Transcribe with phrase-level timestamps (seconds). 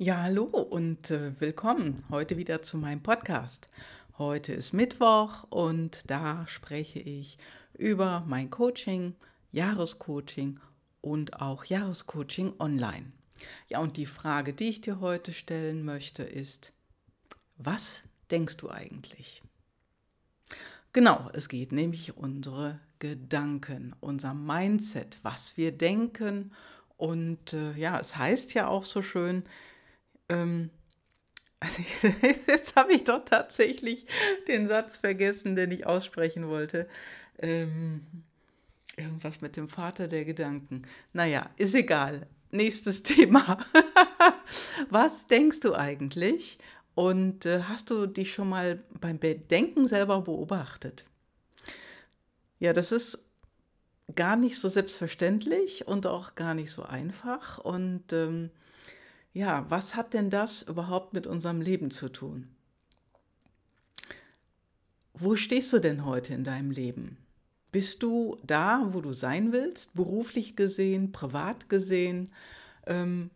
[0.00, 3.68] Ja, hallo und äh, willkommen heute wieder zu meinem Podcast.
[4.16, 7.36] Heute ist Mittwoch und da spreche ich
[7.76, 9.16] über mein Coaching,
[9.50, 10.60] Jahrescoaching
[11.00, 13.10] und auch Jahrescoaching online.
[13.66, 16.70] Ja, und die Frage, die ich dir heute stellen möchte, ist,
[17.56, 19.42] was denkst du eigentlich?
[20.92, 26.52] Genau, es geht nämlich unsere Gedanken, unser Mindset, was wir denken.
[26.96, 29.42] Und äh, ja, es heißt ja auch so schön,
[30.28, 30.70] ähm,
[31.60, 31.82] also
[32.46, 34.06] jetzt habe ich doch tatsächlich
[34.46, 36.88] den Satz vergessen, den ich aussprechen wollte.
[37.38, 38.06] Ähm,
[38.96, 40.82] irgendwas mit dem Vater der Gedanken.
[41.12, 42.26] Naja, ist egal.
[42.50, 43.58] Nächstes Thema.
[44.90, 46.58] Was denkst du eigentlich?
[46.94, 51.04] Und äh, hast du dich schon mal beim Bedenken selber beobachtet?
[52.58, 53.24] Ja, das ist
[54.16, 57.58] gar nicht so selbstverständlich und auch gar nicht so einfach.
[57.58, 58.50] Und ähm,
[59.38, 62.48] ja, was hat denn das überhaupt mit unserem Leben zu tun?
[65.14, 67.18] Wo stehst du denn heute in deinem Leben?
[67.70, 72.32] Bist du da, wo du sein willst, beruflich gesehen, privat gesehen?
[72.88, 73.30] Ähm,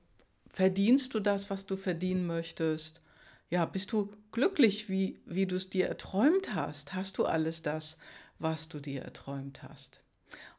[0.48, 3.00] verdienst du das, was du verdienen möchtest?
[3.48, 6.94] Ja, bist du glücklich, wie, wie du es dir erträumt hast?
[6.94, 7.96] Hast du alles das,
[8.40, 10.00] was du dir erträumt hast?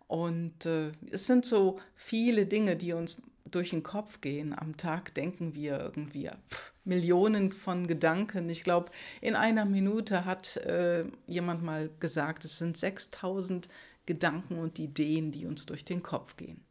[0.07, 3.17] Und äh, es sind so viele Dinge, die uns
[3.55, 4.57] durch den Kopf gehen.
[4.57, 8.49] Am Tag denken wir irgendwie pff, Millionen von Gedanken.
[8.49, 13.69] Ich glaube, in einer Minute hat äh, jemand mal gesagt, es sind 6000
[14.05, 16.63] Gedanken und Ideen, die uns durch den Kopf gehen.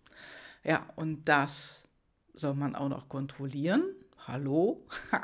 [0.65, 1.89] Ja, und das
[2.35, 3.85] soll man auch noch kontrollieren.
[4.27, 4.87] Hallo?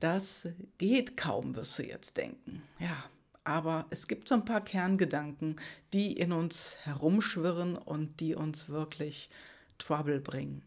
[0.00, 2.62] Das geht kaum, wirst du jetzt denken.
[2.78, 3.04] Ja,
[3.44, 5.56] aber es gibt so ein paar Kerngedanken,
[5.92, 9.30] die in uns herumschwirren und die uns wirklich
[9.78, 10.62] Trouble bringen.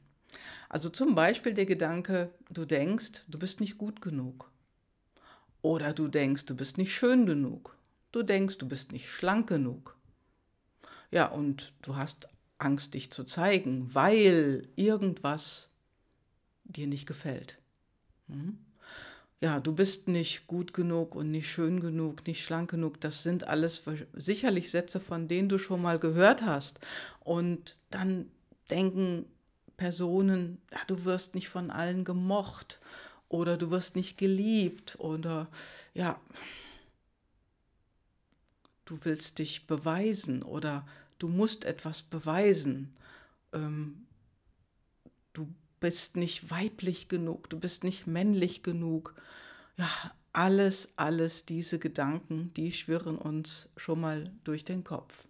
[0.70, 4.52] Also zum Beispiel der Gedanke, du denkst, du bist nicht gut genug.
[5.62, 7.78] Oder du denkst, du bist nicht schön genug.
[8.12, 9.98] Du denkst, du bist nicht schlank genug.
[11.12, 12.28] Ja, und du hast
[12.58, 15.70] Angst, dich zu zeigen, weil irgendwas
[16.64, 17.60] dir nicht gefällt.
[18.28, 18.58] Hm?
[19.40, 23.00] Ja, du bist nicht gut genug und nicht schön genug, nicht schlank genug.
[23.00, 23.84] Das sind alles
[24.14, 26.80] sicherlich Sätze, von denen du schon mal gehört hast.
[27.20, 28.32] Und dann
[28.70, 29.26] denken
[29.78, 32.80] Personen, ja, du wirst nicht von allen gemocht
[33.30, 35.50] oder du wirst nicht geliebt oder
[35.94, 36.20] ja,
[38.86, 40.88] du willst dich beweisen oder
[41.20, 42.96] du musst etwas beweisen.
[43.54, 44.08] Ähm,
[45.34, 45.48] du
[45.80, 49.14] bist nicht weiblich genug, du bist nicht männlich genug.
[49.78, 49.90] Ja,
[50.34, 55.28] alles, alles diese Gedanken, die schwirren uns schon mal durch den Kopf.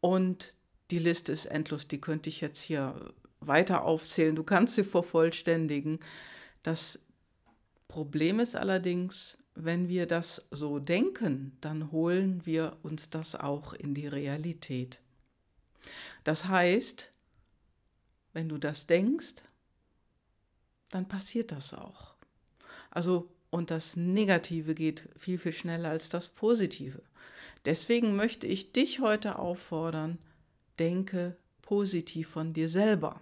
[0.00, 0.54] Und
[0.94, 4.36] die Liste ist endlos, die könnte ich jetzt hier weiter aufzählen.
[4.36, 5.98] Du kannst sie vervollständigen.
[6.62, 7.00] Das
[7.88, 13.94] Problem ist allerdings, wenn wir das so denken, dann holen wir uns das auch in
[13.94, 15.00] die Realität.
[16.22, 17.10] Das heißt,
[18.32, 19.42] wenn du das denkst,
[20.90, 22.14] dann passiert das auch.
[22.92, 27.02] Also, und das Negative geht viel, viel schneller als das Positive.
[27.64, 30.18] Deswegen möchte ich dich heute auffordern,
[30.78, 33.20] denke positiv von dir selber.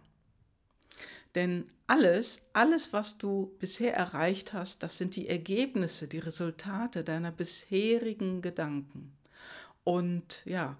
[1.34, 7.32] Denn alles, alles, was du bisher erreicht hast, das sind die Ergebnisse, die Resultate deiner
[7.32, 9.16] bisherigen Gedanken.
[9.84, 10.76] Und ja,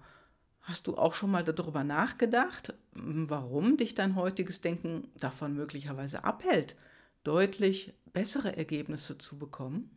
[0.61, 6.75] hast du auch schon mal darüber nachgedacht, warum dich dein heutiges Denken davon möglicherweise abhält,
[7.23, 9.89] deutlich bessere Ergebnisse zu bekommen?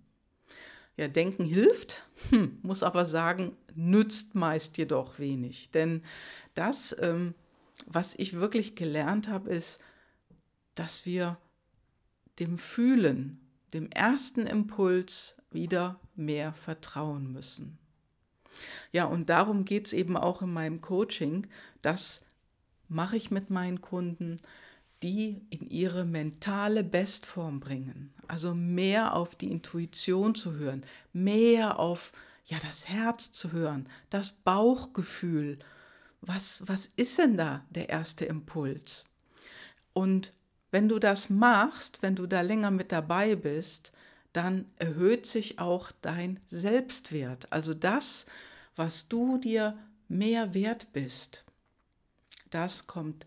[0.97, 5.71] Ja, Denken hilft, hm, muss aber sagen, nützt meist jedoch wenig.
[5.71, 6.03] Denn
[6.55, 7.35] das, ähm,
[7.87, 9.81] was ich wirklich gelernt habe, ist,
[10.75, 11.39] dass wir
[12.39, 13.41] dem Fühlen,
[13.75, 17.79] dem ersten Impuls wieder mehr vertrauen müssen.
[18.93, 21.47] Ja, und darum geht es eben auch in meinem Coaching.
[21.83, 22.23] Das
[22.89, 24.37] mache ich mit meinen Kunden,
[25.03, 28.15] die in ihre mentale Bestform bringen.
[28.29, 32.13] Also mehr auf die Intuition zu hören, mehr auf
[32.47, 35.59] ja, das Herz zu hören, das Bauchgefühl.
[36.21, 39.05] Was, was ist denn da der erste Impuls?
[39.93, 40.33] Und
[40.71, 43.93] wenn du das machst, wenn du da länger mit dabei bist,
[44.33, 47.51] dann erhöht sich auch dein Selbstwert.
[47.53, 48.27] Also das,
[48.77, 49.79] was du dir
[50.09, 51.45] mehr wert bist,
[52.51, 53.27] das kommt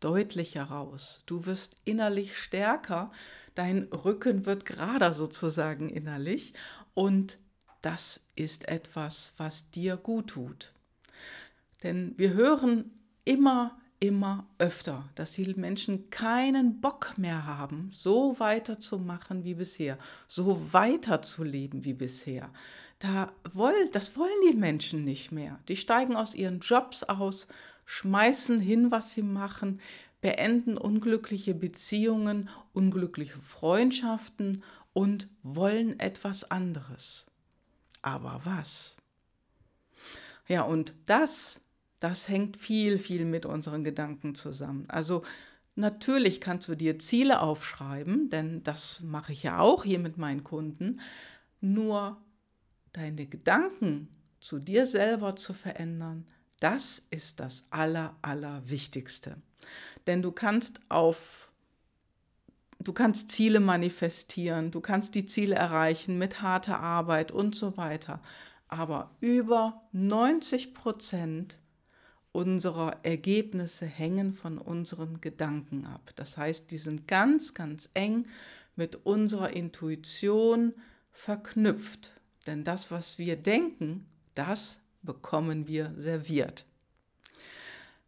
[0.00, 1.22] deutlich heraus.
[1.26, 3.10] Du wirst innerlich stärker,
[3.54, 6.54] dein Rücken wird gerader sozusagen innerlich
[6.94, 7.38] und
[7.82, 10.72] das ist etwas, was dir gut tut.
[11.82, 12.90] Denn wir hören
[13.24, 19.98] immer immer öfter, dass die Menschen keinen Bock mehr haben, so weiterzumachen wie bisher,
[20.28, 22.50] so weiterzuleben wie bisher.
[23.00, 25.58] Da woll, das wollen die Menschen nicht mehr.
[25.68, 27.46] Die steigen aus ihren Jobs aus,
[27.88, 29.80] schmeißen hin, was sie machen,
[30.20, 34.62] beenden unglückliche Beziehungen, unglückliche Freundschaften
[34.92, 37.26] und wollen etwas anderes.
[38.02, 38.96] Aber was?
[40.46, 41.60] Ja, und das
[42.00, 44.84] das hängt viel, viel mit unseren Gedanken zusammen.
[44.88, 45.22] Also
[45.74, 50.44] natürlich kannst du dir Ziele aufschreiben, denn das mache ich ja auch hier mit meinen
[50.44, 51.00] Kunden.
[51.60, 52.20] Nur
[52.92, 54.08] deine Gedanken
[54.40, 56.26] zu dir selber zu verändern,
[56.60, 59.36] das ist das Aller, Allerwichtigste.
[60.06, 61.48] Denn du kannst auf
[62.80, 68.22] Du kannst Ziele manifestieren, du kannst die Ziele erreichen mit harter Arbeit und so weiter.
[68.68, 71.58] Aber über 90 Prozent
[72.30, 76.12] unserer Ergebnisse hängen von unseren Gedanken ab.
[76.14, 78.26] Das heißt, die sind ganz, ganz eng
[78.76, 80.72] mit unserer Intuition
[81.10, 82.12] verknüpft.
[82.46, 84.06] Denn das, was wir denken,
[84.36, 84.78] das
[85.08, 86.66] bekommen wir serviert.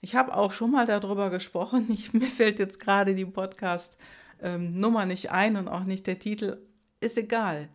[0.02, 1.86] Ich habe auch schon mal darüber gesprochen.
[1.90, 6.58] Ich, mir fällt jetzt gerade die Podcast-Nummer nicht ein und auch nicht der Titel.
[7.00, 7.70] Ist egal.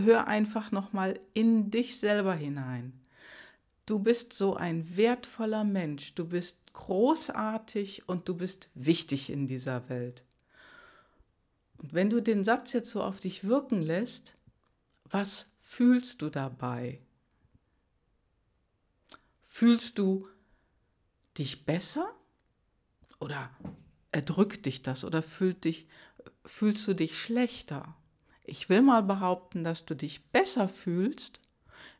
[0.00, 2.92] Hör einfach noch mal in dich selber hinein.
[3.84, 9.88] Du bist so ein wertvoller Mensch, du bist großartig und du bist wichtig in dieser
[9.88, 10.22] Welt.
[11.78, 14.36] Und wenn du den Satz jetzt so auf dich wirken lässt,
[15.10, 17.00] was fühlst du dabei?
[19.56, 20.26] Fühlst du
[21.38, 22.12] dich besser
[23.20, 23.52] oder
[24.10, 25.86] erdrückt dich das oder fühlt dich,
[26.44, 27.94] fühlst du dich schlechter?
[28.42, 31.40] Ich will mal behaupten, dass du dich besser fühlst,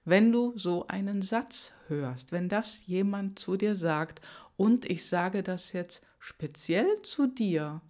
[0.04, 4.20] wenn du so einen Satz hörst, wenn das jemand zu dir sagt,
[4.56, 7.82] und ich sage das jetzt speziell zu dir,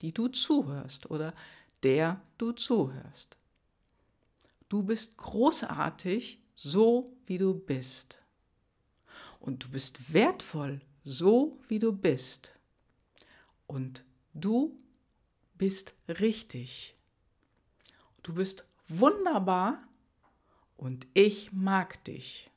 [0.00, 1.34] die du zuhörst oder
[1.82, 3.36] der du zuhörst.
[4.70, 8.19] Du bist großartig, so wie du bist.
[9.40, 12.54] Und du bist wertvoll, so wie du bist.
[13.66, 14.78] Und du
[15.58, 16.94] bist richtig.
[18.22, 19.82] Du bist wunderbar,
[20.80, 22.50] und ich mag dich.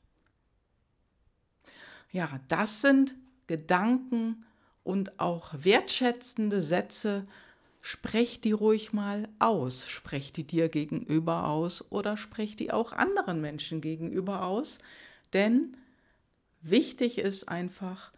[2.10, 3.14] Ja, das sind
[3.46, 4.46] Gedanken
[4.82, 7.26] und auch wertschätzende Sätze.
[7.82, 9.86] Sprech die ruhig mal aus.
[9.86, 14.78] Sprech die dir gegenüber aus oder sprech die auch anderen Menschen gegenüber aus.
[15.34, 15.76] Denn
[16.64, 18.12] wichtig ist einfach,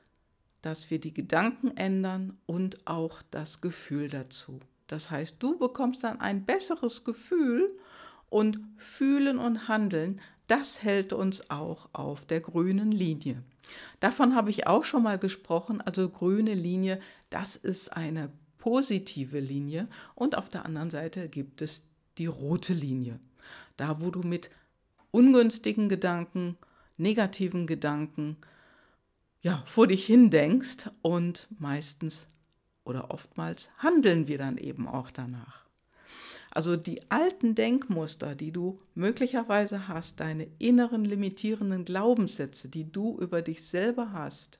[0.62, 4.60] dass wir die Gedanken ändern und auch das Gefühl dazu.
[4.86, 7.70] Das heißt, du bekommst dann ein besseres Gefühl
[8.30, 13.42] und Fühlen und Handeln, das hält uns auch auf der grünen Linie.
[14.00, 15.80] Davon habe ich auch schon mal gesprochen.
[15.80, 17.00] Also grüne Linie,
[17.30, 21.82] das ist eine positive Linie und auf der anderen Seite gibt es
[22.18, 23.18] die rote Linie.
[23.76, 24.50] Da, wo du mit
[25.10, 26.56] ungünstigen Gedanken,
[26.96, 28.36] negativen Gedanken,
[29.42, 32.28] ja, vor dich hin denkst und meistens
[32.84, 35.66] oder oftmals handeln wir dann eben auch danach.
[36.50, 43.42] Also die alten Denkmuster, die du möglicherweise hast, deine inneren limitierenden Glaubenssätze, die du über
[43.42, 44.58] dich selber hast,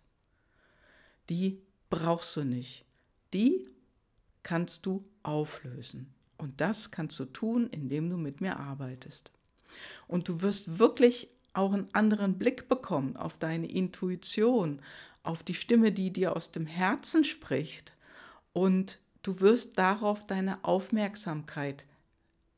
[1.31, 2.85] die brauchst du nicht.
[3.33, 3.67] Die
[4.43, 6.13] kannst du auflösen.
[6.37, 9.33] Und das kannst du tun, indem du mit mir arbeitest.
[10.07, 14.81] Und du wirst wirklich auch einen anderen Blick bekommen auf deine Intuition,
[15.23, 17.93] auf die Stimme, die dir aus dem Herzen spricht.
[18.53, 21.85] Und du wirst darauf deine Aufmerksamkeit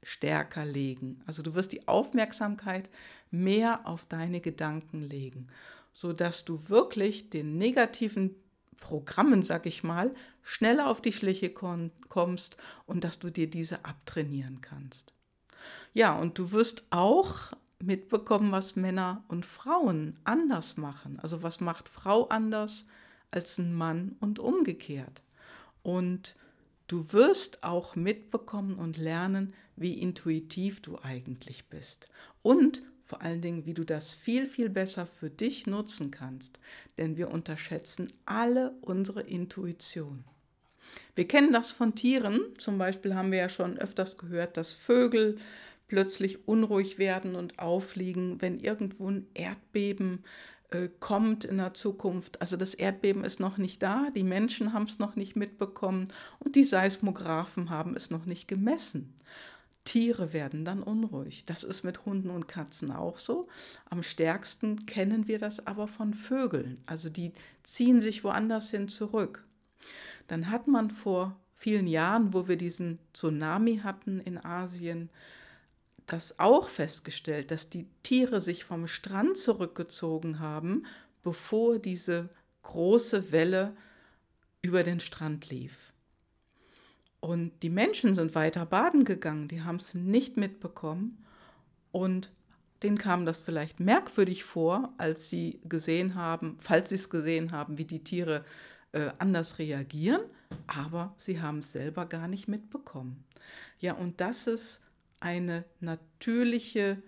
[0.02, 1.19] stärker legen.
[1.26, 2.90] Also du wirst die Aufmerksamkeit
[3.31, 5.49] mehr auf deine Gedanken legen,
[5.93, 8.35] sodass du wirklich den negativen
[8.78, 14.61] Programmen, sag ich mal, schneller auf die Schliche kommst und dass du dir diese abtrainieren
[14.61, 15.12] kannst.
[15.93, 21.19] Ja, und du wirst auch mitbekommen, was Männer und Frauen anders machen.
[21.21, 22.87] Also was macht Frau anders
[23.31, 25.23] als ein Mann und umgekehrt.
[25.83, 26.37] Und
[26.89, 32.07] Du wirst auch mitbekommen und lernen, wie intuitiv du eigentlich bist.
[32.41, 36.59] Und vor allen Dingen, wie du das viel, viel besser für dich nutzen kannst.
[36.97, 40.25] Denn wir unterschätzen alle unsere Intuition.
[41.15, 42.41] Wir kennen das von Tieren.
[42.57, 45.37] Zum Beispiel haben wir ja schon öfters gehört, dass Vögel
[45.88, 50.25] plötzlich unruhig werden und aufliegen, wenn irgendwo ein Erdbeben
[50.71, 52.40] äh, kommt in der Zukunft.
[52.40, 56.57] Also das Erdbeben ist noch nicht da, die Menschen haben es noch nicht mitbekommen und
[56.57, 59.14] die Seismographen haben es noch nicht gemessen.
[59.85, 61.47] Tiere werden dann unruhig.
[61.47, 63.49] Das ist mit Hunden und Katzen auch so.
[63.88, 66.83] Am stärksten kennen wir das aber von Vögeln.
[66.85, 69.47] Also die ziehen sich woanders hin zurück.
[70.26, 75.09] Dann hat man vor vielen Jahren, wo wir diesen Tsunami hatten in Asien,
[76.09, 80.87] das auch festgestellt, dass die Tiere sich vom Strand zurückgezogen haben,
[81.23, 82.31] bevor diese
[82.62, 83.77] große Welle
[84.62, 85.93] über den Strand lief.
[87.21, 91.25] Und die Menschen sind weiter baden gegangen, die haben es nicht mitbekommen
[91.93, 92.33] und
[92.83, 97.77] denen kam das vielleicht merkwürdig vor, als sie gesehen haben, falls sie es gesehen haben,
[97.77, 98.45] wie die Tiere
[98.93, 100.23] äh, anders reagieren,
[100.69, 103.25] aber sie haben es selber gar nicht mitbekommen.
[103.81, 104.81] Ja, und das ist
[105.21, 107.03] eine natürliche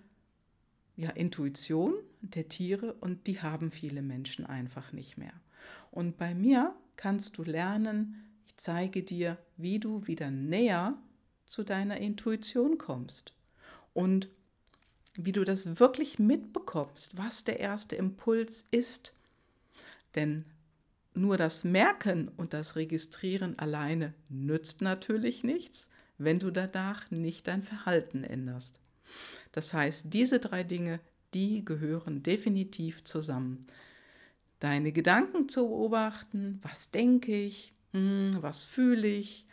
[0.95, 5.33] ja, Intuition der Tiere und die haben viele Menschen einfach nicht mehr.
[5.89, 10.97] Und bei mir kannst du lernen, ich zeige dir, wie du wieder näher
[11.45, 13.33] zu deiner Intuition kommst
[13.93, 14.29] und
[15.15, 19.13] wie du das wirklich mitbekommst, was der erste Impuls ist.
[20.15, 20.45] Denn
[21.13, 25.89] nur das Merken und das Registrieren alleine nützt natürlich nichts,
[26.23, 28.79] wenn du danach nicht dein Verhalten änderst.
[29.51, 30.99] Das heißt, diese drei Dinge,
[31.33, 33.61] die gehören definitiv zusammen.
[34.59, 39.47] Deine Gedanken zu beobachten, was denke ich, hm, was fühle ich,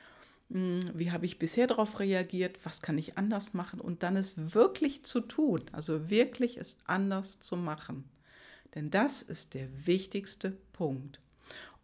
[0.51, 4.55] hm, wie habe ich bisher darauf reagiert, was kann ich anders machen und dann es
[4.55, 8.05] wirklich zu tun, also wirklich es anders zu machen.
[8.75, 11.21] Denn das ist der wichtigste Punkt.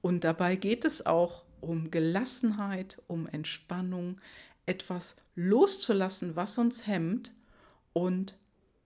[0.00, 4.20] Und dabei geht es auch um Gelassenheit, um Entspannung,
[4.66, 7.32] etwas loszulassen, was uns hemmt
[7.92, 8.36] und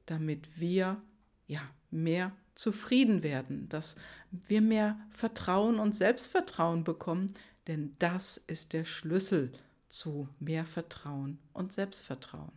[0.06, 1.00] damit wir
[1.46, 3.96] ja mehr zufrieden werden, dass
[4.30, 7.32] wir mehr Vertrauen und Selbstvertrauen bekommen,
[7.66, 9.52] denn das ist der Schlüssel
[9.88, 12.52] zu mehr Vertrauen und Selbstvertrauen.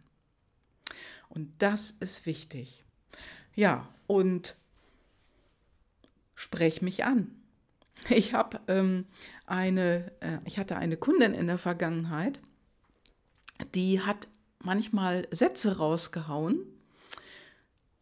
[1.30, 2.84] Und das ist wichtig.
[3.56, 4.56] Ja, und
[6.36, 7.36] sprech mich an.
[8.10, 9.06] Ich habe ähm,
[9.46, 12.40] eine, äh, ich hatte eine Kundin in der Vergangenheit,
[13.75, 14.27] die hat
[14.60, 16.60] manchmal Sätze rausgehauen.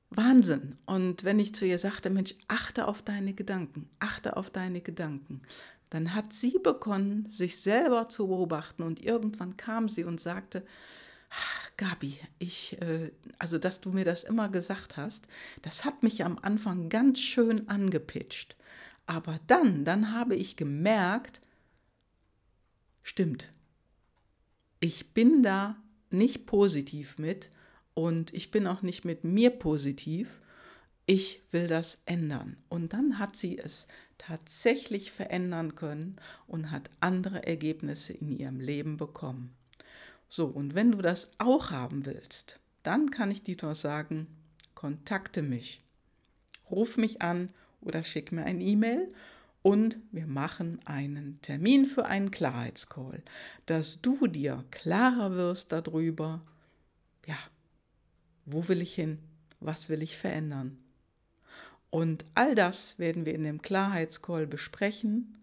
[0.10, 0.78] Wahnsinn.
[0.86, 5.42] Und wenn ich zu ihr sagte, Mensch, achte auf deine Gedanken, achte auf deine Gedanken,
[5.92, 10.64] dann hat sie begonnen, sich selber zu beobachten und irgendwann kam sie und sagte,
[11.78, 15.28] Gabi, ich, äh, also dass du mir das immer gesagt hast,
[15.62, 18.56] das hat mich am Anfang ganz schön angepitcht.
[19.06, 21.42] Aber dann, dann habe ich gemerkt,
[23.02, 23.52] stimmt,
[24.80, 25.76] ich bin da
[26.10, 27.50] nicht positiv mit
[27.94, 30.42] und ich bin auch nicht mit mir positiv.
[31.06, 32.58] Ich will das ändern.
[32.70, 38.98] Und dann hat sie es tatsächlich verändern können und hat andere Ergebnisse in ihrem Leben
[38.98, 39.56] bekommen.
[40.28, 44.28] So, und wenn du das auch haben willst, dann kann ich dir nur sagen,
[44.76, 45.84] kontakte mich.
[46.70, 47.50] Ruf mich an
[47.82, 49.10] oder schick mir ein E-Mail
[49.62, 53.22] und wir machen einen Termin für einen Klarheitscall,
[53.66, 56.42] dass du dir klarer wirst darüber,
[57.26, 57.38] ja,
[58.46, 59.20] wo will ich hin,
[59.60, 60.78] was will ich verändern.
[61.90, 65.36] Und all das werden wir in dem Klarheitscall besprechen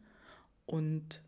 [0.65, 1.21] und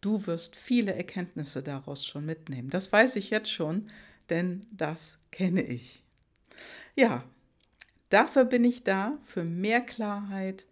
[0.00, 2.70] du wirst viele Erkenntnisse daraus schon mitnehmen.
[2.70, 3.90] Das weiß ich jetzt schon,
[4.30, 6.04] denn das kenne ich.
[6.94, 7.24] Ja,
[8.10, 10.66] dafür bin ich da, für mehr Klarheit,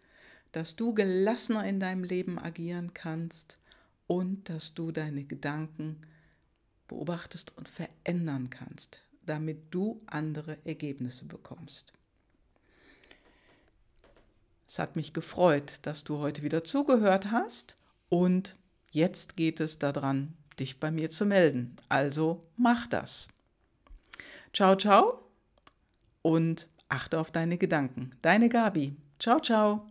[0.53, 3.59] dass du gelassener in deinem Leben agieren kannst
[4.07, 6.01] und dass du deine Gedanken
[6.89, 11.93] beobachtest und verändern kannst, damit du andere Ergebnisse bekommst.
[14.67, 17.77] Es hat mich gefreut, dass du heute wieder zugehört hast
[18.09, 18.57] und
[18.91, 21.77] jetzt geht es daran, dich bei mir zu melden.
[21.89, 23.29] Also mach das.
[24.53, 25.25] Ciao, ciao
[26.23, 28.11] und achte auf deine Gedanken.
[28.23, 28.97] Deine Gabi.
[29.19, 29.90] Ciao, ciao.